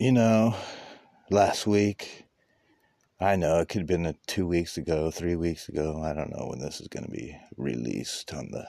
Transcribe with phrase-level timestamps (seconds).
[0.00, 0.56] you know,
[1.28, 2.24] last week,
[3.20, 6.00] I know it could have been two weeks ago, three weeks ago.
[6.02, 8.66] I don't know when this is going to be released on the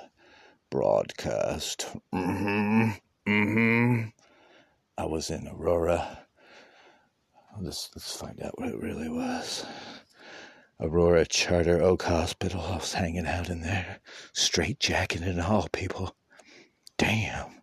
[0.70, 1.88] broadcast.
[2.14, 2.90] Mm-hmm.
[3.26, 4.08] Mm-hmm.
[4.98, 6.20] I was in Aurora.
[7.62, 9.66] Let's, let's find out what it really was.
[10.82, 12.60] Aurora Charter Oak Hospital.
[12.60, 14.00] I was hanging out in there,
[14.34, 16.14] straight jacking and all, people.
[16.98, 17.62] Damn.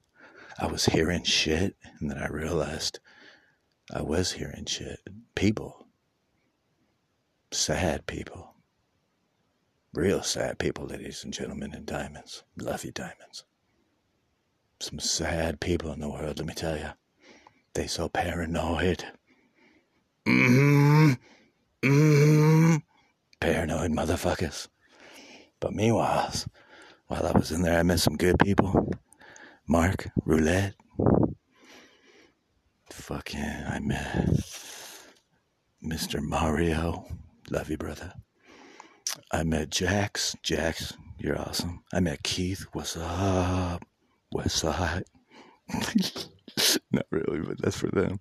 [0.59, 2.98] I was hearing shit, and then I realized
[3.93, 5.01] I was hearing shit.
[5.34, 5.87] People.
[7.51, 8.55] Sad people.
[9.95, 12.45] Real sad people, ladies and gentlemen, and diamonds.
[12.59, 13.45] Love you, diamonds.
[14.80, 16.91] Some sad people in the world, let me tell you.
[17.73, 19.05] They so paranoid.
[20.27, 21.12] Mm-hmm.
[21.82, 22.77] Mm-hmm.
[23.41, 24.68] Paranoid motherfuckers.
[25.60, 26.32] But meanwhile,
[27.07, 28.93] while I was in there, I met some good people.
[29.66, 30.74] Mark, Roulette.
[32.98, 34.29] Fucking, I met
[35.83, 36.21] Mr.
[36.21, 37.07] Mario.
[37.49, 38.13] Love you, brother.
[39.32, 40.37] I met Jax.
[40.43, 41.82] Jax, you're awesome.
[41.95, 42.66] I met Keith.
[42.73, 43.82] What's up?
[44.32, 45.04] West Side.
[46.93, 48.21] Not really, but that's for them.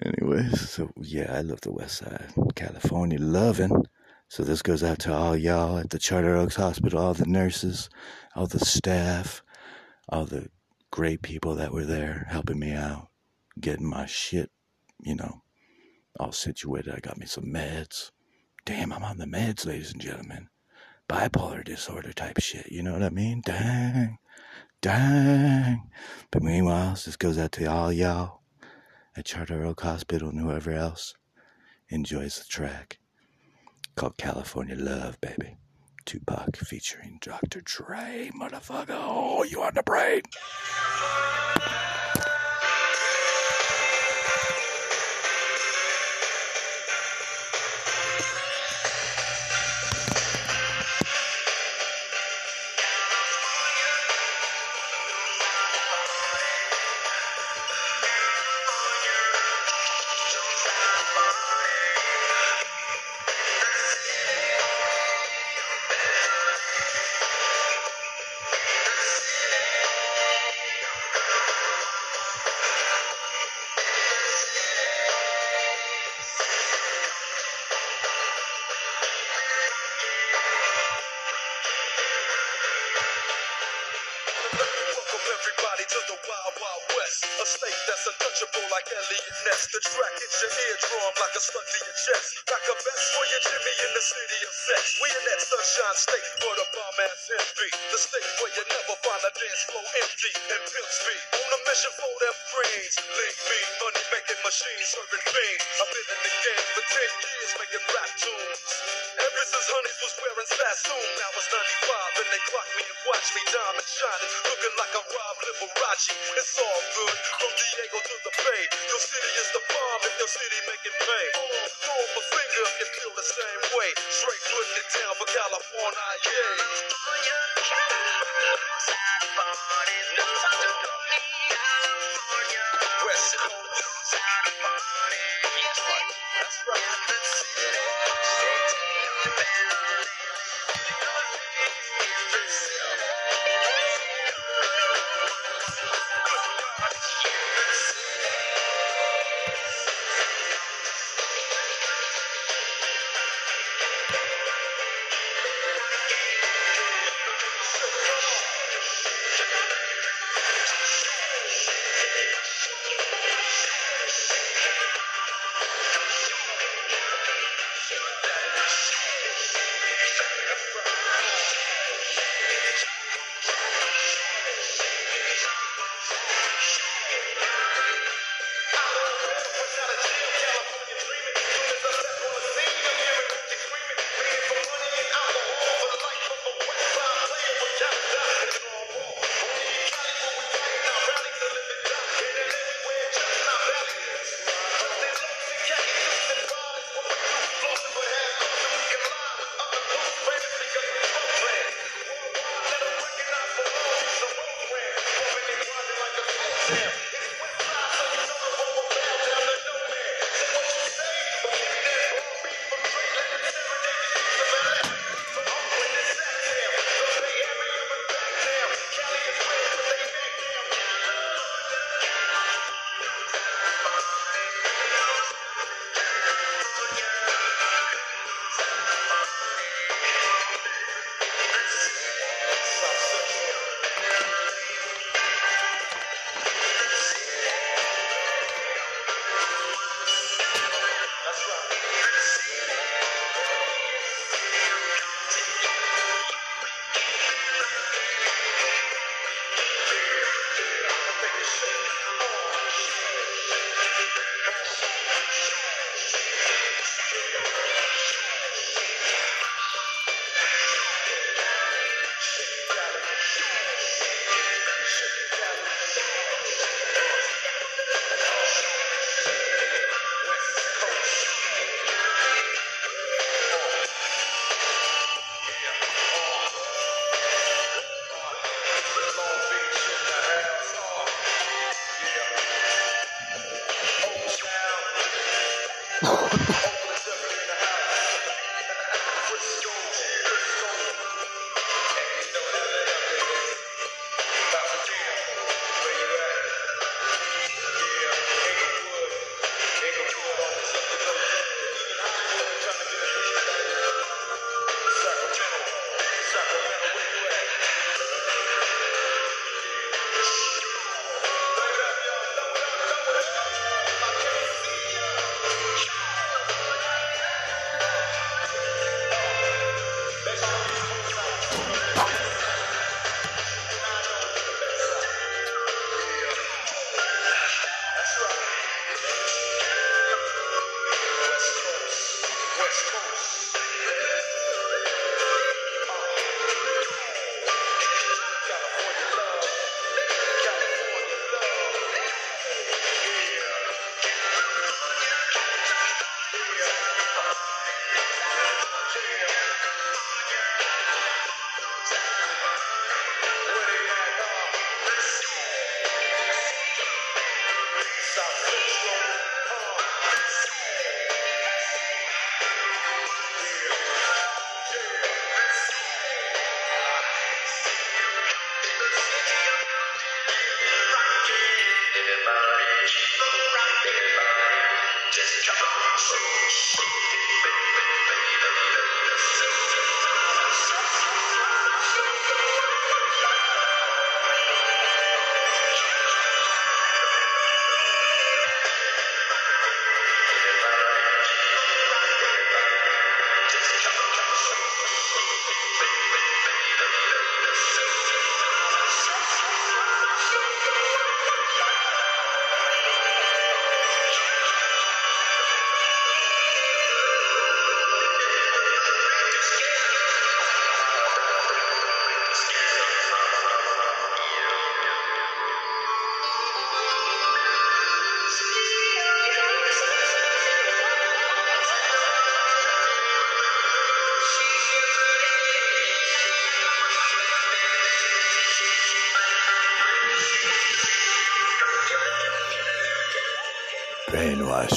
[0.00, 3.84] Anyways, so yeah, I love the West Side, California, loving.
[4.28, 7.90] So this goes out to all y'all at the Charter Oaks Hospital, all the nurses,
[8.34, 9.42] all the staff,
[10.08, 10.48] all the
[10.90, 13.09] great people that were there helping me out,
[13.60, 14.50] getting my shit,
[15.02, 15.42] you know,
[16.18, 16.94] all situated.
[16.94, 18.10] I got me some meds.
[18.64, 20.48] Damn, I'm on the meds, ladies and gentlemen.
[21.08, 23.42] Bipolar disorder type shit, you know what I mean?
[23.44, 24.18] Dang.
[24.80, 25.90] Dang.
[26.30, 28.40] But meanwhile, this goes out to all y'all
[29.16, 31.14] at Charter Oak Hospital and whoever else
[31.88, 32.98] enjoys the track
[33.96, 35.56] called California Love, baby.
[36.06, 37.60] Tupac featuring Dr.
[37.62, 38.86] Dre, motherfucker.
[38.90, 40.22] Oh, you on the brain?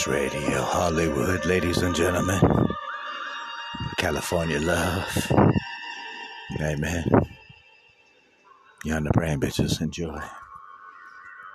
[0.08, 2.42] Radio, Hollywood, ladies and gentlemen.
[3.98, 5.32] California love.
[6.60, 7.06] Amen.
[8.84, 9.82] You on the brain, bitches.
[9.82, 10.20] Enjoy.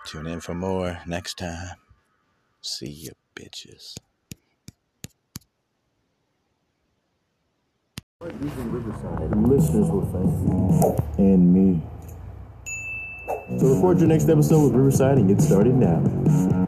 [0.07, 1.76] Tune in for more next time.
[2.62, 3.97] See you, bitches.
[9.49, 9.88] listeners.
[11.19, 11.83] And me.
[13.59, 16.68] So record your next episode with Riverside and get started now.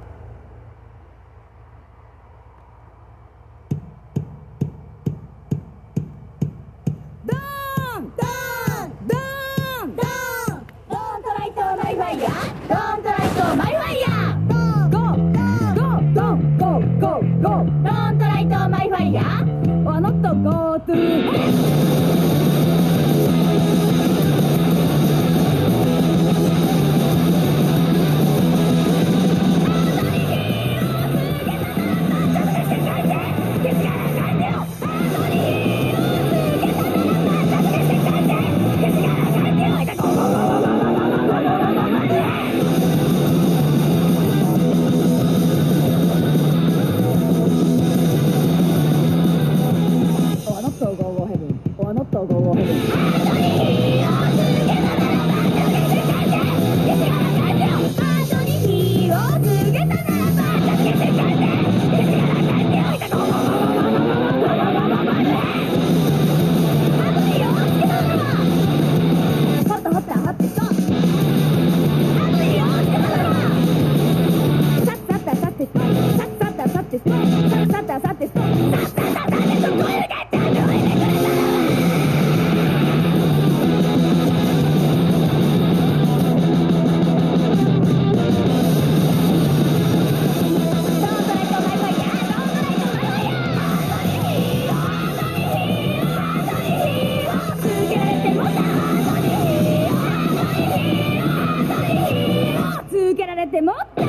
[103.51, 104.00] でもっと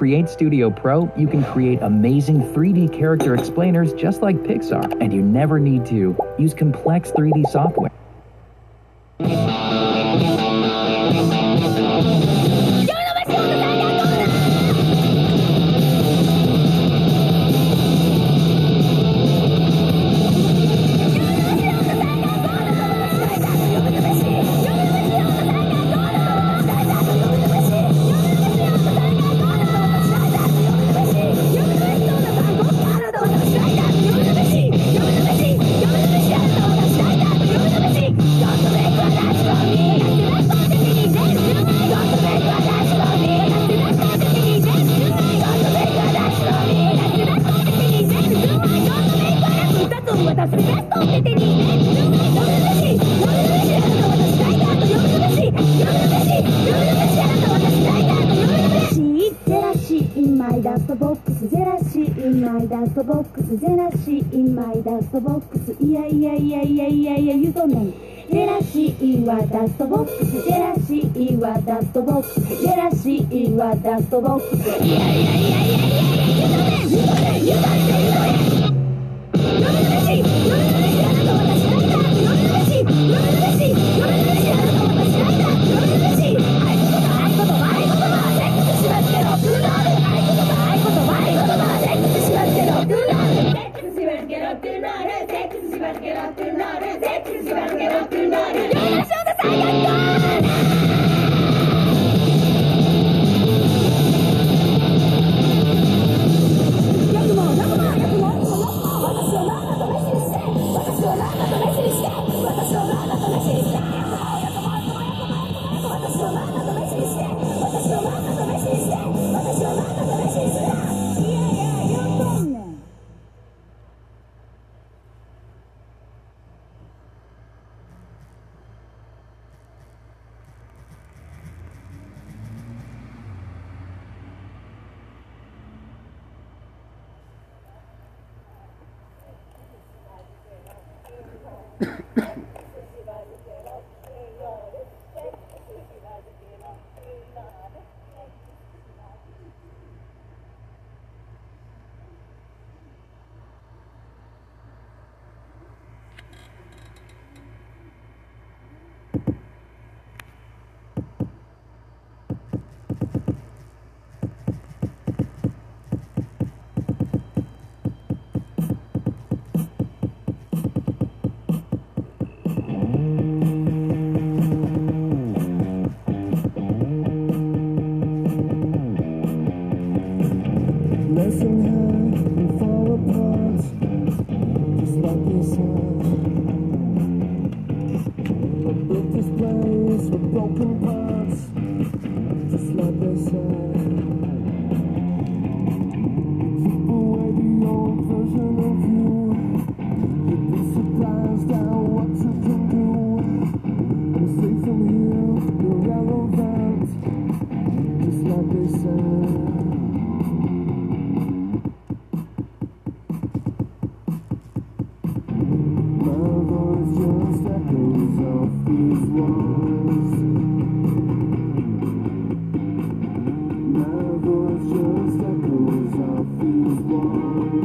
[0.00, 5.20] Create Studio Pro, you can create amazing 3D character explainers just like Pixar, and you
[5.20, 7.90] never need to use complex 3D software.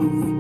[0.06, 0.35] Walls.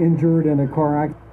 [0.00, 1.29] Injured in a car accident?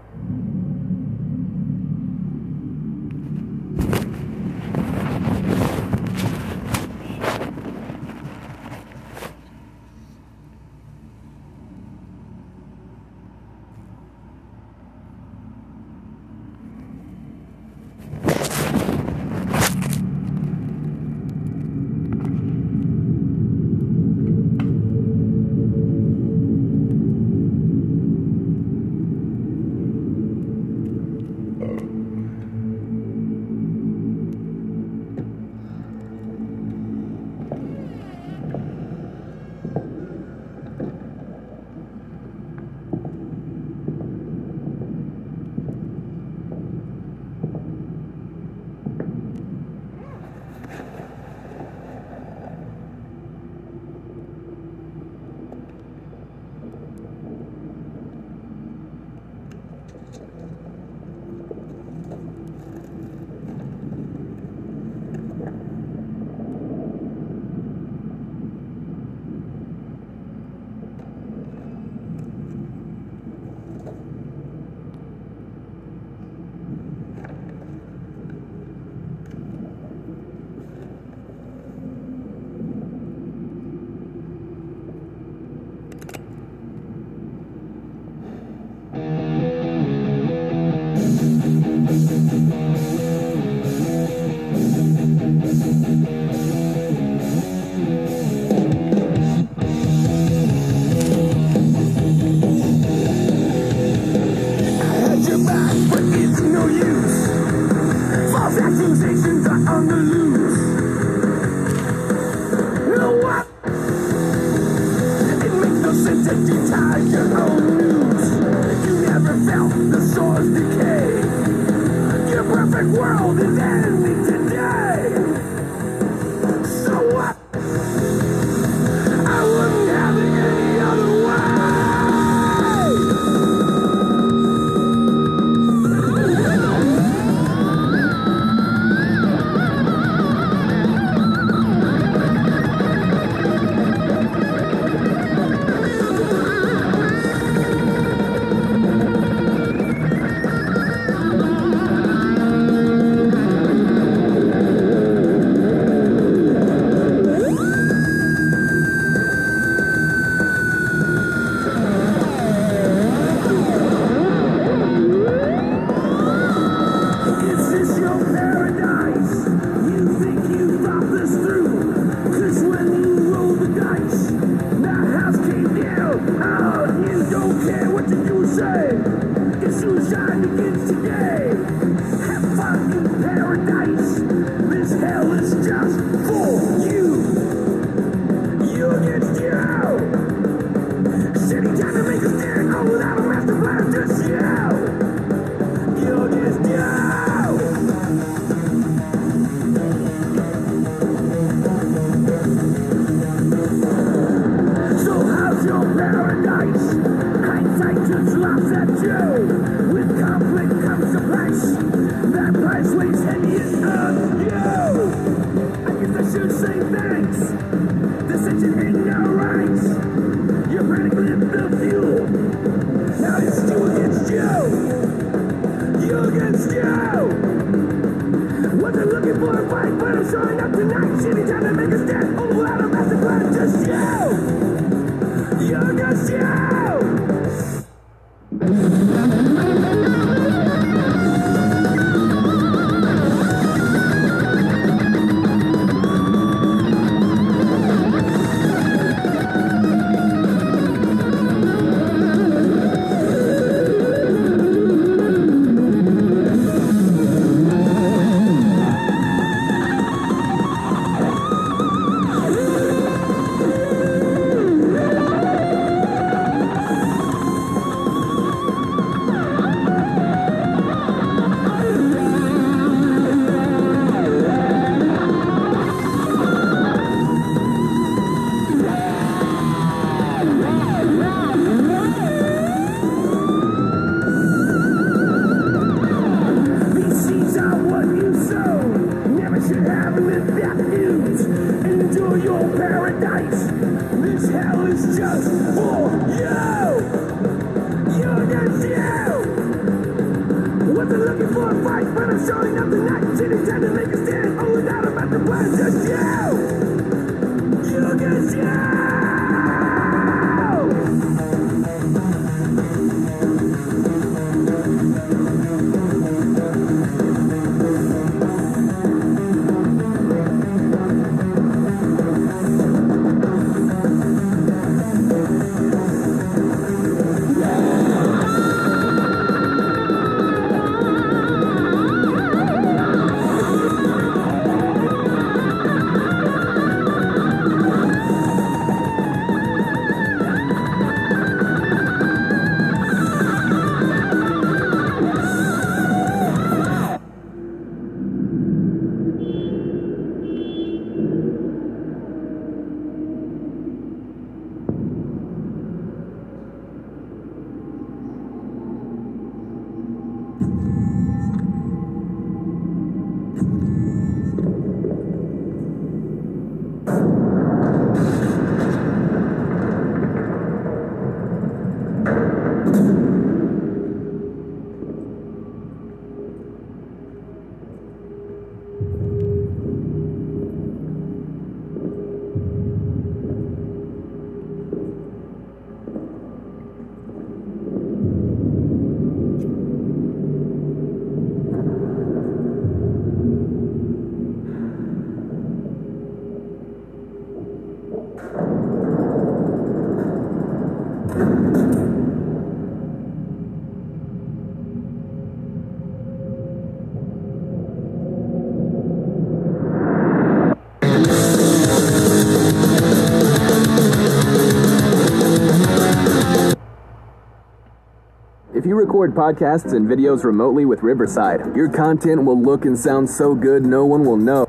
[418.88, 423.54] you record podcasts and videos remotely with Riverside, your content will look and sound so
[423.54, 424.67] good no one will know.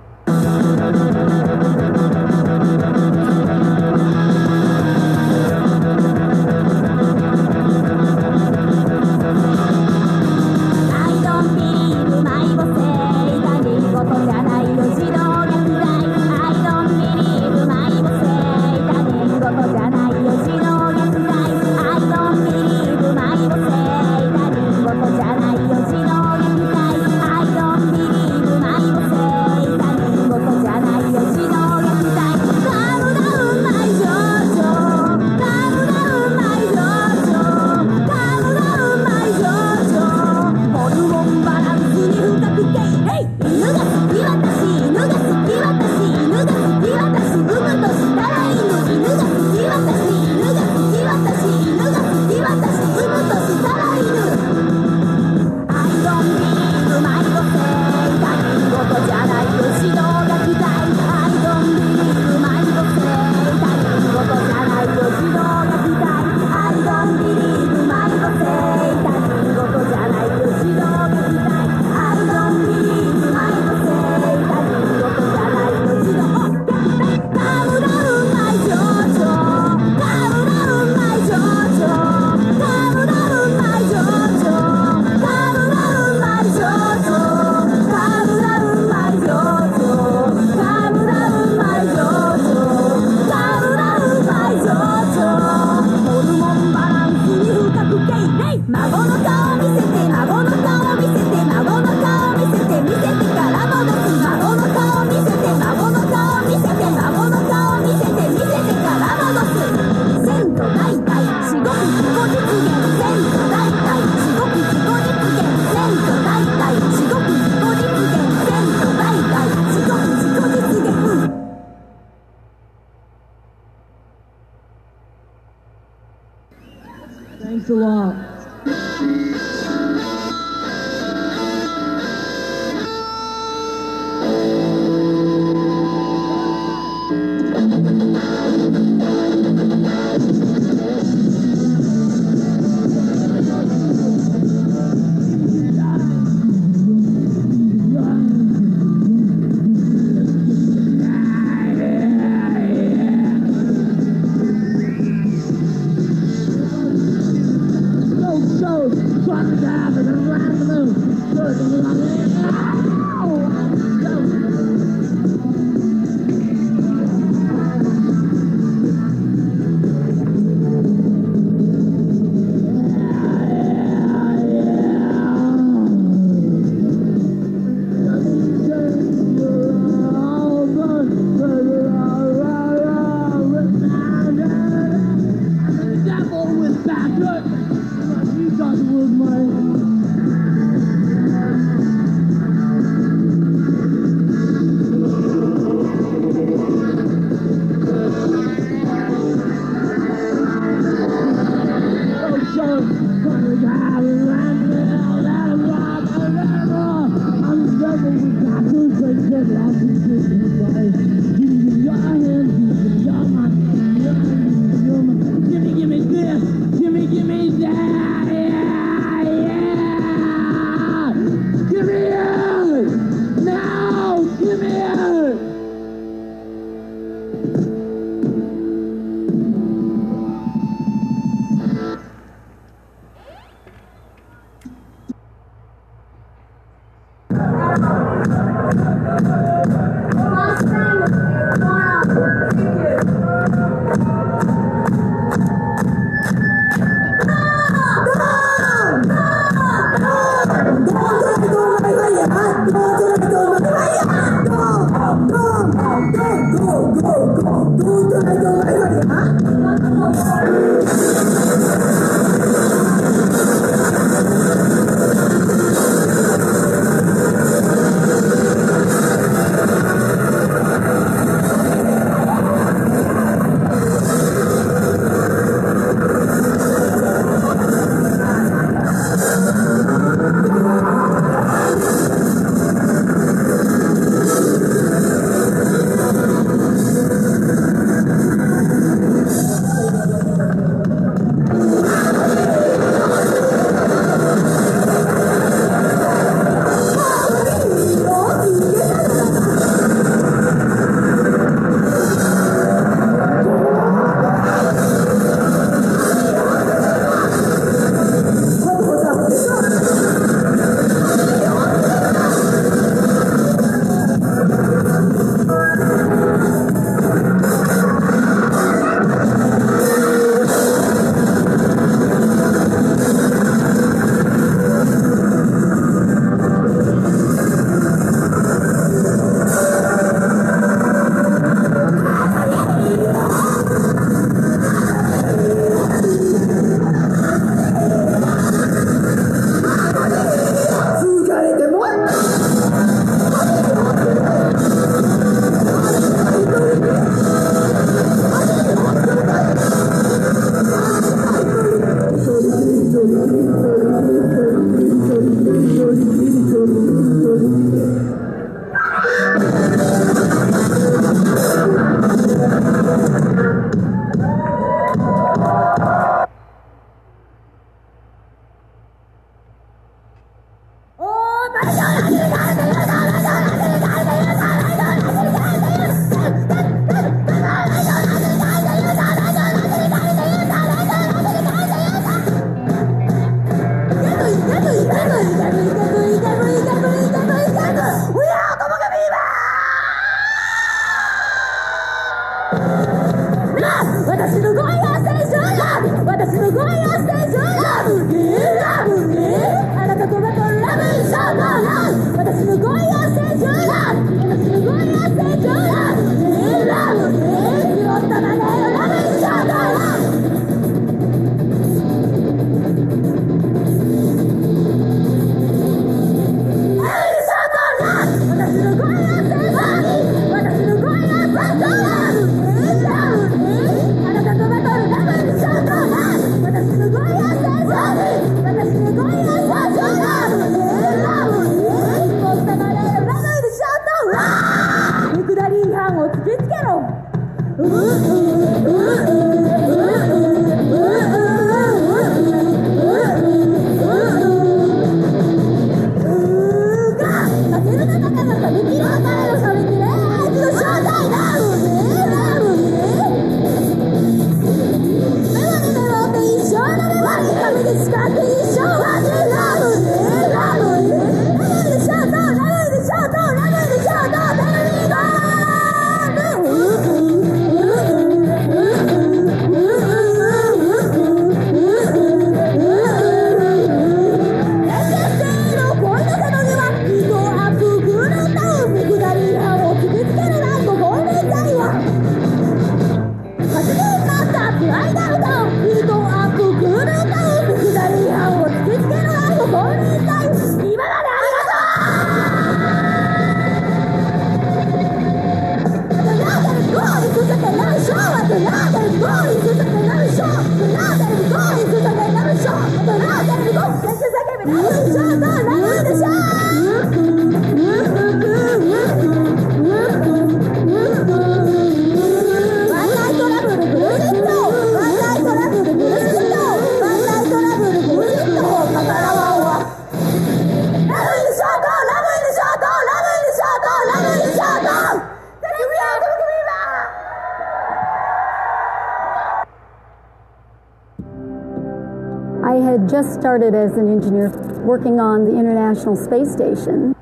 [533.49, 534.29] started as an engineer
[534.67, 536.98] working on the International Space Station.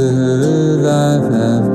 [0.00, 1.69] Days of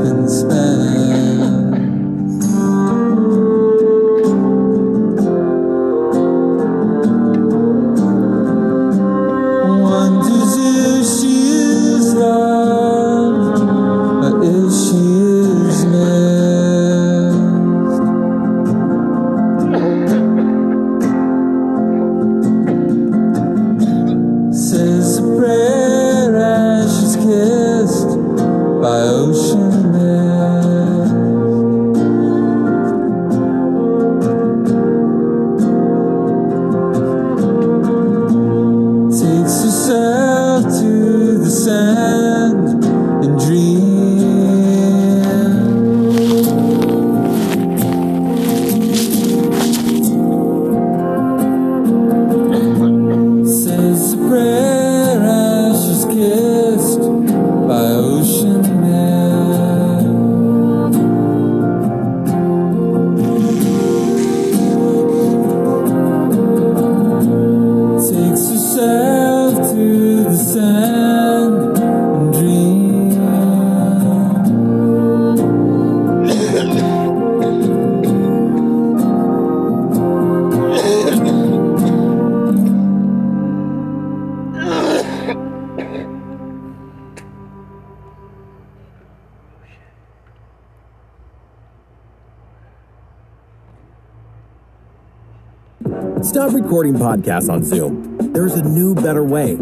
[97.46, 98.18] podcast on Zoom.
[98.34, 99.58] There's a new, better way.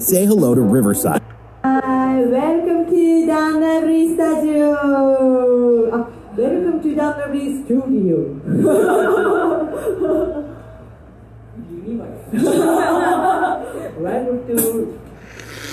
[0.00, 1.22] Say hello to Riverside.
[1.62, 4.74] Hi, welcome to Danabri Studio.
[5.90, 8.18] Uh, welcome to Danabri Studio.
[13.98, 14.56] welcome to.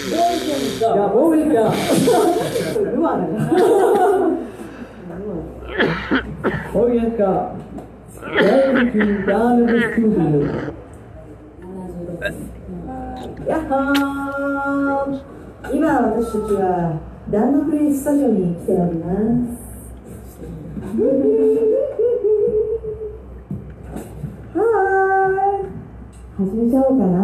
[0.09, 1.73] Yeah, moving down.
[2.93, 3.19] you are.
[8.23, 10.80] Welcome to Danabri Studio.
[13.47, 15.31] 야 호!
[15.73, 19.61] 今私たちはダンノプレイスタジオに来ております。
[24.53, 25.69] はーい。
[26.37, 27.19] 始めちゃおうかな。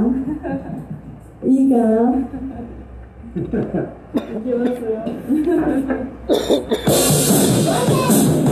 [1.44, 1.92] いいかな。
[3.36, 4.80] いきます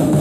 [0.01, 0.14] よ。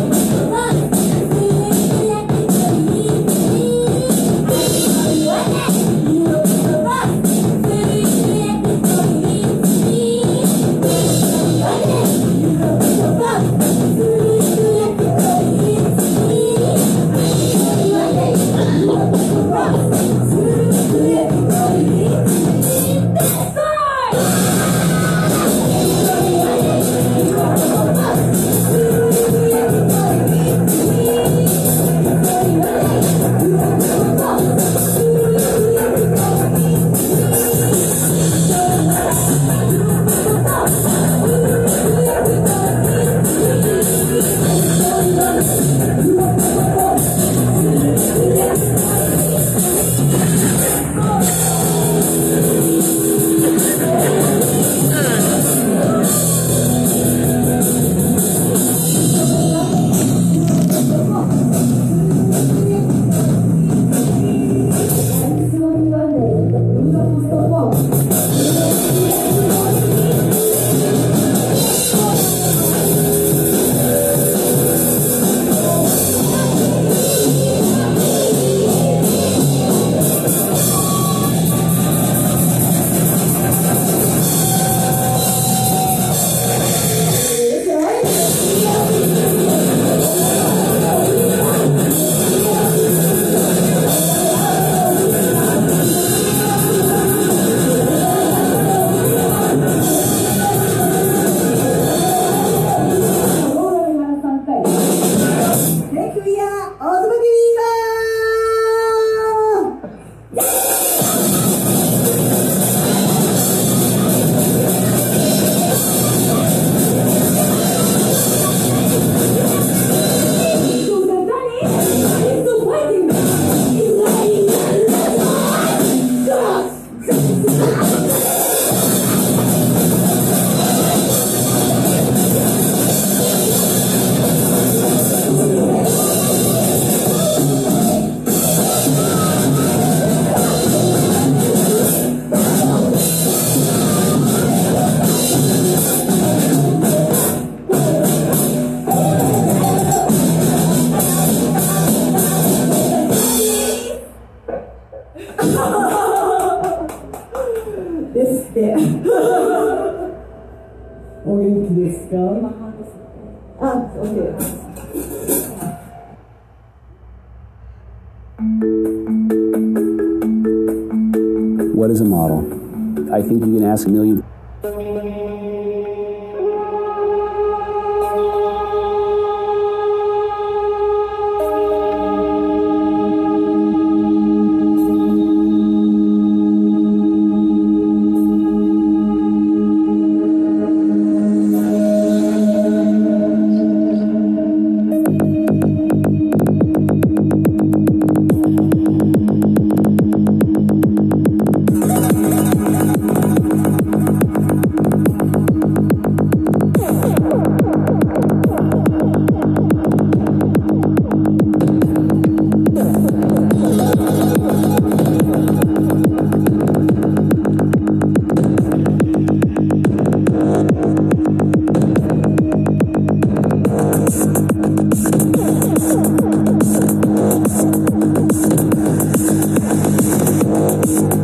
[230.97, 231.19] Thank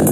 [0.00, 0.05] you.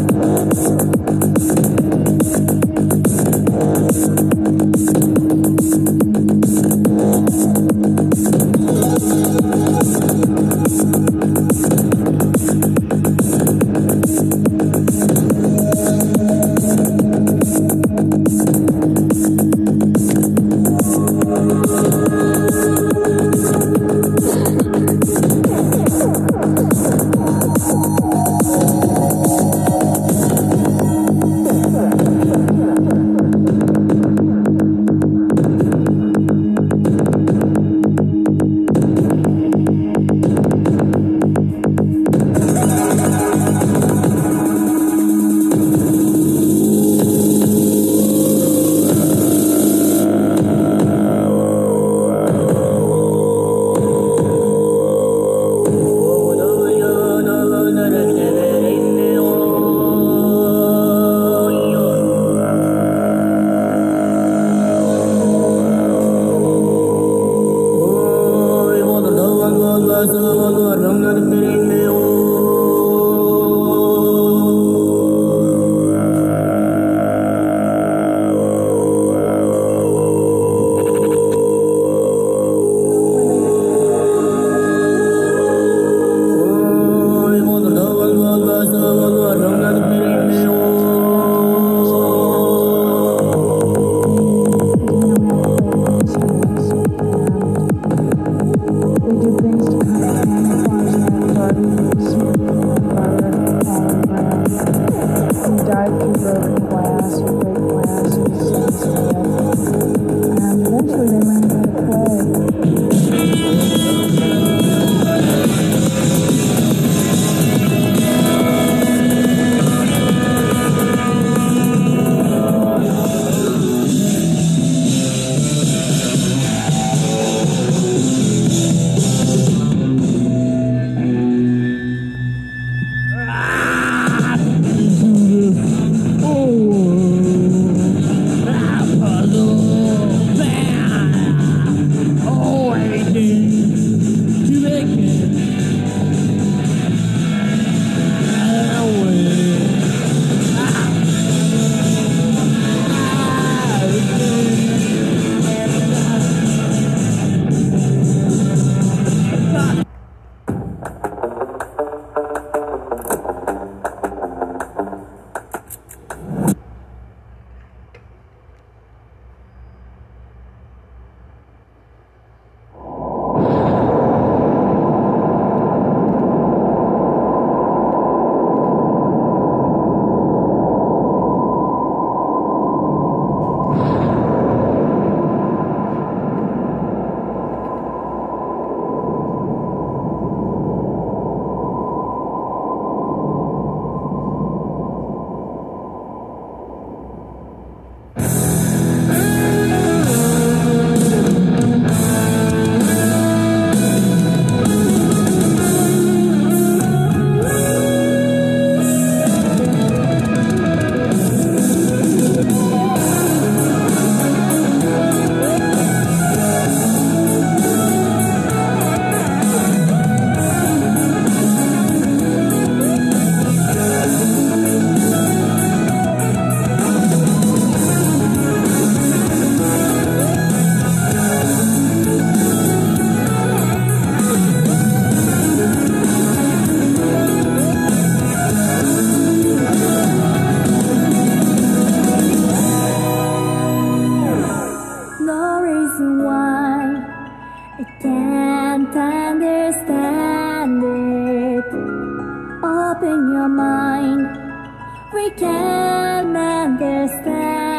[255.15, 257.74] We can understand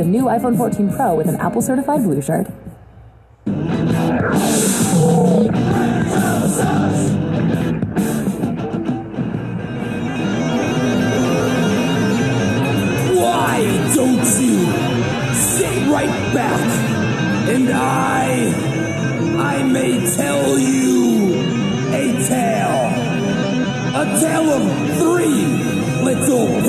[0.00, 2.46] the new iPhone 14 Pro with an Apple certified blue shirt.
[13.14, 13.60] Why
[13.94, 14.56] don't you
[15.34, 16.60] sit right back
[17.50, 18.54] and I,
[19.38, 21.34] I may tell you
[21.92, 22.86] a tale,
[24.00, 24.62] a tale of
[24.96, 25.44] three
[26.02, 26.59] little